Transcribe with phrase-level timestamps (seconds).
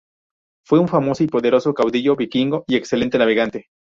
[0.65, 3.67] Fue un famoso y poderoso caudillo vikingo y excelente navegante.